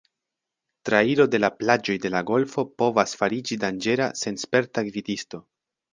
[0.89, 5.43] Trairo de la plaĝoj de la golfo povas fariĝi danĝera sen sperta gvidisto.